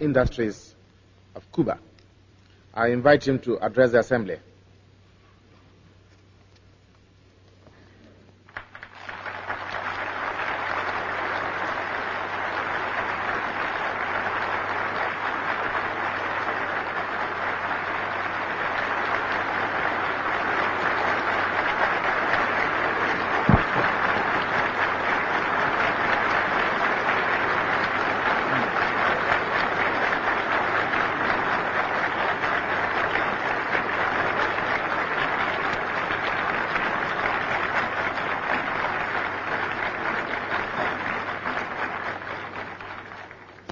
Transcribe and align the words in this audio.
industries 0.00 0.74
of 1.36 1.50
Cuba. 1.52 1.78
I 2.74 2.88
invite 2.88 3.26
him 3.26 3.38
to 3.40 3.58
address 3.64 3.92
the 3.92 4.00
Assembly. 4.00 4.38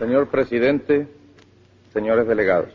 Señor 0.03 0.27
presidente, 0.27 1.07
señores 1.93 2.27
delegados, 2.27 2.71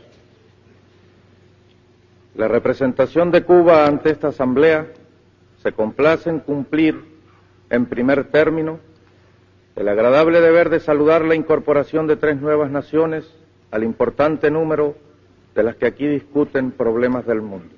la 2.34 2.48
representación 2.48 3.30
de 3.30 3.42
Cuba 3.42 3.84
ante 3.84 4.08
esta 4.08 4.28
Asamblea 4.28 4.86
se 5.62 5.72
complace 5.72 6.30
en 6.30 6.40
cumplir, 6.40 7.04
en 7.68 7.84
primer 7.84 8.28
término, 8.28 8.78
el 9.76 9.88
agradable 9.88 10.40
deber 10.40 10.70
de 10.70 10.80
saludar 10.80 11.22
la 11.22 11.34
incorporación 11.34 12.06
de 12.06 12.16
tres 12.16 12.40
nuevas 12.40 12.70
naciones 12.70 13.30
al 13.72 13.84
importante 13.84 14.50
número 14.50 14.96
de 15.54 15.64
las 15.64 15.76
que 15.76 15.84
aquí 15.84 16.06
discuten 16.06 16.70
problemas 16.70 17.26
del 17.26 17.42
mundo. 17.42 17.74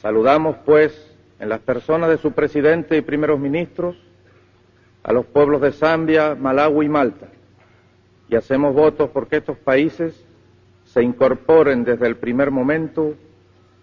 Saludamos, 0.00 0.56
pues, 0.64 1.14
en 1.38 1.48
las 1.48 1.60
personas 1.60 2.10
de 2.10 2.18
su 2.18 2.32
presidente 2.32 2.96
y 2.96 3.02
primeros 3.02 3.38
ministros, 3.38 3.94
a 5.04 5.12
los 5.12 5.26
pueblos 5.26 5.60
de 5.60 5.70
Zambia, 5.70 6.34
Malawi 6.34 6.86
y 6.86 6.88
Malta, 6.88 7.28
y 8.32 8.34
hacemos 8.34 8.74
votos 8.74 9.10
porque 9.10 9.36
estos 9.36 9.58
países 9.58 10.18
se 10.86 11.02
incorporen 11.02 11.84
desde 11.84 12.06
el 12.06 12.16
primer 12.16 12.50
momento 12.50 13.14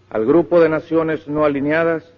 al 0.10 0.26
grupo 0.26 0.60
de 0.60 0.68
naciones 0.68 1.28
no 1.28 1.46
alineadas 1.46 2.12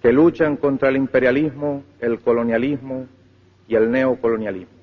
que 0.00 0.12
luchan 0.12 0.58
contra 0.58 0.90
el 0.90 0.96
imperialismo, 0.96 1.82
el 1.98 2.20
colonialismo 2.20 3.08
y 3.66 3.74
el 3.74 3.90
neocolonialismo. 3.90 4.76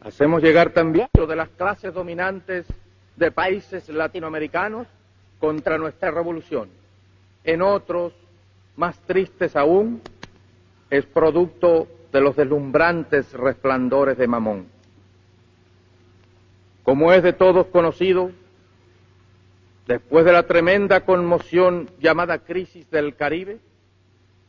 Hacemos 0.00 0.42
llegar 0.42 0.70
también 0.70 1.06
lo 1.16 1.28
de 1.28 1.36
las 1.36 1.50
clases 1.50 1.94
dominantes 1.94 2.66
de 3.14 3.30
países 3.30 3.88
latinoamericanos 3.88 4.88
contra 5.38 5.78
nuestra 5.78 6.10
revolución. 6.10 6.68
En 7.44 7.62
otros, 7.62 8.12
más 8.74 8.98
tristes 9.02 9.54
aún, 9.54 10.02
es 10.90 11.06
producto 11.06 11.86
de 12.12 12.20
los 12.20 12.36
deslumbrantes 12.36 13.32
resplandores 13.32 14.16
de 14.16 14.26
Mamón. 14.26 14.66
Como 16.82 17.12
es 17.12 17.22
de 17.22 17.32
todos 17.32 17.66
conocido, 17.66 18.30
después 19.86 20.24
de 20.24 20.32
la 20.32 20.44
tremenda 20.44 21.04
conmoción 21.04 21.90
llamada 22.00 22.38
crisis 22.38 22.90
del 22.90 23.14
Caribe, 23.14 23.58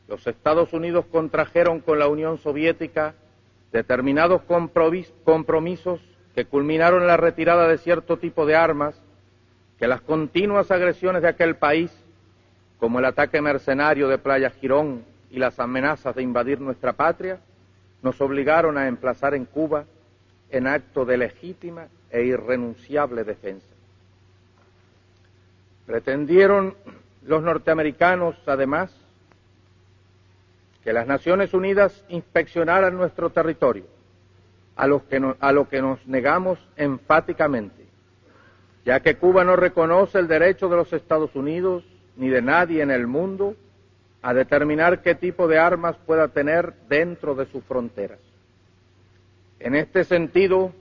los 0.07 0.25
Estados 0.25 0.73
Unidos 0.73 1.05
contrajeron 1.11 1.81
con 1.81 1.99
la 1.99 2.07
Unión 2.07 2.37
Soviética 2.37 3.13
determinados 3.71 4.41
compromisos 5.23 5.99
que 6.33 6.45
culminaron 6.45 7.01
en 7.01 7.07
la 7.07 7.17
retirada 7.17 7.67
de 7.67 7.77
cierto 7.77 8.17
tipo 8.17 8.45
de 8.45 8.55
armas 8.55 8.99
que 9.77 9.87
las 9.87 10.01
continuas 10.01 10.71
agresiones 10.71 11.21
de 11.21 11.29
aquel 11.29 11.55
país, 11.55 11.91
como 12.79 12.99
el 12.99 13.05
ataque 13.05 13.41
mercenario 13.41 14.07
de 14.07 14.17
Playa 14.17 14.49
Girón 14.49 15.03
y 15.29 15.39
las 15.39 15.59
amenazas 15.59 16.15
de 16.15 16.23
invadir 16.23 16.59
nuestra 16.59 16.93
patria, 16.93 17.39
nos 18.01 18.19
obligaron 18.21 18.77
a 18.77 18.87
emplazar 18.87 19.33
en 19.33 19.45
Cuba 19.45 19.85
en 20.49 20.67
acto 20.67 21.05
de 21.05 21.17
legítima 21.17 21.87
e 22.09 22.23
irrenunciable 22.23 23.23
defensa. 23.23 23.67
Pretendieron 25.85 26.75
los 27.25 27.43
norteamericanos, 27.43 28.35
además, 28.45 28.95
que 30.83 30.93
las 30.93 31.07
Naciones 31.07 31.53
Unidas 31.53 32.03
inspeccionaran 32.09 32.95
nuestro 32.95 33.31
territorio, 33.31 33.85
a, 34.75 34.83
a 34.83 35.51
lo 35.51 35.67
que 35.69 35.81
nos 35.81 36.07
negamos 36.07 36.59
enfáticamente, 36.77 37.85
ya 38.85 39.01
que 39.01 39.17
Cuba 39.17 39.43
no 39.43 39.55
reconoce 39.55 40.19
el 40.19 40.27
derecho 40.27 40.69
de 40.69 40.77
los 40.77 40.93
Estados 40.93 41.35
Unidos 41.35 41.83
ni 42.15 42.29
de 42.29 42.41
nadie 42.41 42.81
en 42.81 42.91
el 42.91 43.07
mundo 43.07 43.55
a 44.21 44.33
determinar 44.33 45.01
qué 45.01 45.15
tipo 45.15 45.47
de 45.47 45.57
armas 45.57 45.95
pueda 46.05 46.27
tener 46.27 46.73
dentro 46.89 47.35
de 47.35 47.45
sus 47.45 47.63
fronteras. 47.63 48.19
En 49.59 49.75
este 49.75 50.03
sentido, 50.03 50.73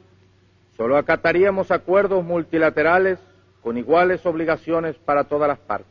solo 0.77 0.97
acataríamos 0.97 1.71
acuerdos 1.71 2.25
multilaterales 2.25 3.19
con 3.63 3.77
iguales 3.79 4.25
obligaciones 4.27 4.97
para 4.97 5.25
todas 5.25 5.49
las 5.49 5.59
partes. 5.59 5.87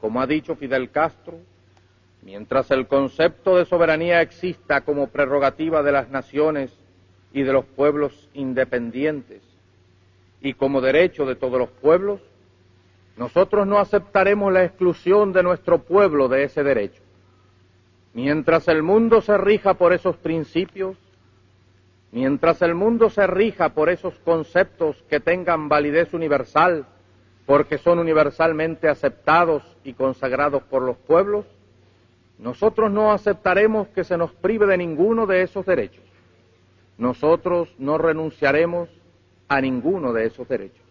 Como 0.00 0.20
ha 0.20 0.26
dicho 0.26 0.56
Fidel 0.56 0.90
Castro, 0.90 1.38
mientras 2.22 2.70
el 2.70 2.86
concepto 2.86 3.56
de 3.56 3.64
soberanía 3.64 4.20
exista 4.20 4.82
como 4.82 5.08
prerrogativa 5.08 5.82
de 5.82 5.92
las 5.92 6.10
naciones 6.10 6.72
y 7.32 7.42
de 7.42 7.52
los 7.52 7.64
pueblos 7.64 8.28
independientes 8.34 9.42
y 10.40 10.54
como 10.54 10.80
derecho 10.80 11.24
de 11.24 11.36
todos 11.36 11.58
los 11.58 11.70
pueblos, 11.70 12.20
nosotros 13.16 13.66
no 13.66 13.78
aceptaremos 13.78 14.52
la 14.52 14.64
exclusión 14.64 15.32
de 15.32 15.42
nuestro 15.42 15.78
pueblo 15.78 16.28
de 16.28 16.44
ese 16.44 16.62
derecho. 16.62 17.02
Mientras 18.12 18.68
el 18.68 18.82
mundo 18.82 19.20
se 19.20 19.36
rija 19.38 19.74
por 19.74 19.92
esos 19.92 20.16
principios, 20.16 20.96
mientras 22.12 22.62
el 22.62 22.74
mundo 22.74 23.10
se 23.10 23.26
rija 23.26 23.70
por 23.70 23.88
esos 23.88 24.14
conceptos 24.20 25.02
que 25.08 25.20
tengan 25.20 25.68
validez 25.68 26.12
universal, 26.12 26.86
porque 27.46 27.78
son 27.78 27.98
universalmente 27.98 28.88
aceptados 28.88 29.62
y 29.84 29.92
consagrados 29.92 30.62
por 30.62 30.82
los 30.82 30.96
pueblos, 30.96 31.44
nosotros 32.38 32.90
no 32.90 33.12
aceptaremos 33.12 33.88
que 33.88 34.04
se 34.04 34.16
nos 34.16 34.32
prive 34.32 34.66
de 34.66 34.78
ninguno 34.78 35.26
de 35.26 35.42
esos 35.42 35.64
derechos. 35.66 36.02
Nosotros 36.98 37.74
no 37.78 37.98
renunciaremos 37.98 38.88
a 39.48 39.60
ninguno 39.60 40.12
de 40.12 40.26
esos 40.26 40.48
derechos. 40.48 40.84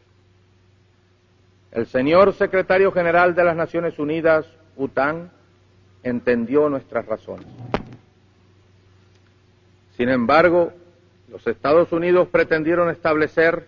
El 1.73 1.88
señor 1.88 2.34
secretario 2.34 2.91
general 2.91 3.34
de 3.34 3.44
las 3.44 3.56
Naciones 3.56 3.97
Unidas, 3.97 4.45
UTAN, 4.75 5.31
entendió 6.03 6.69
nuestras 6.69 7.03
razones. 7.07 7.47
Sin 9.97 10.09
embargo, 10.09 10.72
los 11.29 11.47
Estados 11.47 11.91
Unidos 11.91 12.28
pretendieron 12.28 12.91
establecer 12.91 13.67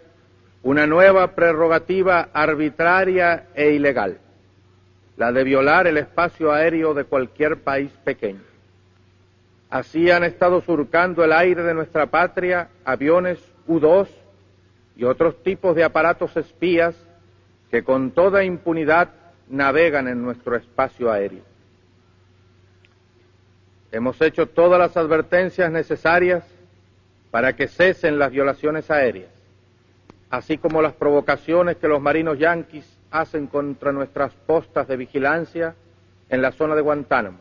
una 0.62 0.86
nueva 0.86 1.34
prerrogativa 1.34 2.30
arbitraria 2.32 3.48
e 3.56 3.72
ilegal, 3.72 4.20
la 5.18 5.32
de 5.32 5.44
violar 5.44 5.88
el 5.88 5.98
espacio 5.98 6.52
aéreo 6.52 6.94
de 6.94 7.06
cualquier 7.06 7.58
país 7.58 7.92
pequeño. 8.04 8.42
Así 9.72 10.12
han 10.12 10.24
estado 10.24 10.62
surcando 10.62 11.24
el 11.24 11.32
aire 11.32 11.64
de 11.64 11.74
nuestra 11.74 12.06
patria 12.06 12.70
aviones 12.84 13.40
U-2 13.66 14.08
y 14.96 15.06
otros 15.06 15.42
tipos 15.42 15.76
de 15.76 15.84
aparatos 15.84 16.38
espías 16.38 16.96
que 17.76 17.84
con 17.84 18.12
toda 18.12 18.46
impunidad 18.46 19.10
navegan 19.50 20.08
en 20.08 20.22
nuestro 20.22 20.56
espacio 20.56 21.12
aéreo. 21.12 21.44
Hemos 23.92 24.22
hecho 24.22 24.48
todas 24.48 24.80
las 24.80 24.96
advertencias 24.96 25.70
necesarias 25.70 26.46
para 27.32 27.54
que 27.58 27.68
cesen 27.68 28.18
las 28.18 28.32
violaciones 28.32 28.90
aéreas, 28.90 29.30
así 30.30 30.58
como 30.58 30.82
las 30.82 30.94
provocaciones 30.94 31.76
que 31.76 31.90
los 31.90 32.02
marinos 32.02 32.40
yanquis 32.40 32.98
hacen 33.12 33.48
contra 33.48 33.92
nuestras 33.92 34.32
postas 34.32 34.88
de 34.88 34.96
vigilancia 34.96 35.76
en 36.30 36.42
la 36.42 36.54
zona 36.54 36.76
de 36.76 36.82
Guantánamo, 36.82 37.40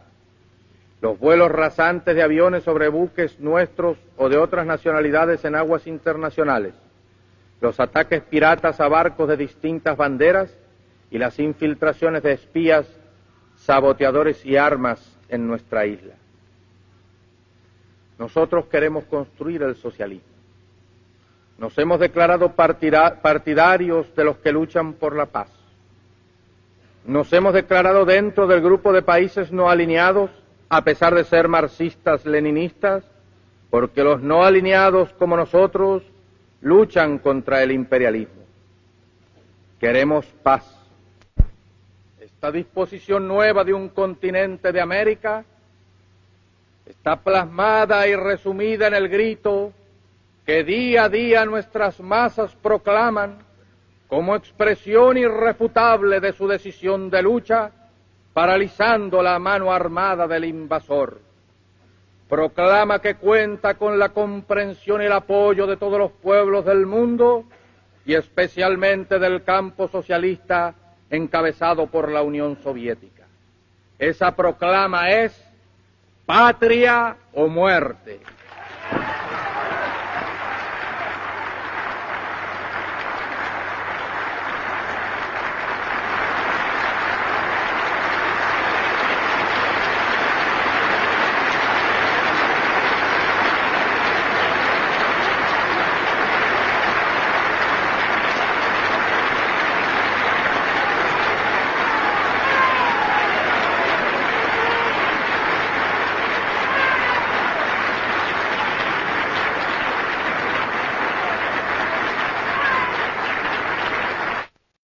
los 1.01 1.17
vuelos 1.17 1.53
rasantes 1.53 2.17
de 2.17 2.25
aviones 2.25 2.65
sobre 2.65 2.89
buques 2.89 3.39
nuestros 3.39 3.99
o 4.17 4.29
de 4.29 4.39
otras 4.39 4.67
nacionalidades 4.67 5.45
en 5.45 5.55
aguas 5.55 5.87
internacionales, 5.87 6.75
los 7.61 7.81
ataques 7.81 8.23
piratas 8.23 8.81
a 8.81 8.89
barcos 8.89 9.29
de 9.29 9.37
distintas 9.37 9.97
banderas 9.97 10.55
y 11.11 11.19
las 11.19 11.39
infiltraciones 11.39 12.23
de 12.23 12.33
espías, 12.33 12.87
saboteadores 13.57 14.45
y 14.45 14.57
armas 14.57 15.17
en 15.29 15.47
nuestra 15.47 15.87
isla. 15.87 16.15
Nosotros 18.19 18.67
queremos 18.67 19.05
construir 19.05 19.63
el 19.63 19.77
socialismo. 19.77 20.29
Nos 21.59 21.77
hemos 21.79 22.01
declarado 22.01 22.53
partidarios 22.53 24.15
de 24.15 24.25
los 24.25 24.39
que 24.39 24.53
luchan 24.53 24.95
por 24.95 25.15
la 25.15 25.27
paz. 25.27 25.49
Nos 27.07 27.33
hemos 27.33 27.55
declarado 27.55 28.05
dentro 28.05 28.47
del 28.47 28.61
grupo 28.61 28.93
de 28.93 29.03
países 29.03 29.53
no 29.53 29.69
alineados, 29.71 30.31
a 30.69 30.83
pesar 30.83 31.15
de 31.15 31.25
ser 31.25 31.49
marxistas, 31.49 32.25
leninistas, 32.27 33.05
porque 33.71 34.03
los 34.03 34.23
no 34.23 34.45
alineados 34.45 35.13
como 35.15 35.37
nosotros 35.37 36.03
luchan 36.65 37.19
contra 37.19 37.63
el 37.63 37.71
imperialismo. 37.73 38.43
Queremos 39.79 40.25
paz. 40.43 40.65
Esta 42.19 42.51
disposición 42.51 43.29
nueva 43.29 43.65
de 43.65 43.75
un 43.75 43.91
continente 43.91 44.73
de 44.73 44.81
América 44.81 45.45
está 46.87 47.17
plasmada 47.17 48.09
y 48.09 48.17
resumida 48.17 48.87
en 48.87 48.95
el 48.95 49.11
grito 49.11 49.73
que 50.47 50.65
día 50.65 51.05
a 51.05 51.09
día 51.11 51.45
nuestras 51.45 52.01
masas 52.01 52.55
proclaman 52.55 53.39
como 54.09 54.35
expresión 54.35 55.19
irrefutable 55.19 56.19
de 56.19 56.33
su 56.33 56.49
decisión 56.49 57.11
de 57.11 57.23
lucha, 57.23 57.71
paralizando 58.33 59.23
la 59.23 59.39
mano 59.39 59.71
armada 59.71 60.27
del 60.27 60.47
invasor. 60.47 61.21
Proclama 62.29 63.01
que 63.01 63.17
cuenta 63.17 63.75
con 63.75 63.99
la 63.99 64.09
comprensión 64.09 65.03
y 65.03 65.07
el 65.07 65.13
apoyo 65.13 65.67
de 65.67 65.77
todos 65.77 65.99
los 65.99 66.13
pueblos 66.13 66.65
del 66.65 66.87
mundo 66.87 67.45
y 68.07 68.15
especialmente 68.15 69.19
del 69.19 69.45
campo 69.45 69.89
socialista 69.89 70.75
encabezado 71.11 71.87
por 71.87 72.11
la 72.11 72.23
Unión 72.23 72.59
Soviética. 72.63 73.25
Esa 73.99 74.35
proclama 74.35 75.11
es 75.11 75.33
patria 76.27 77.17
o 77.33 77.49
muerte. 77.49 78.21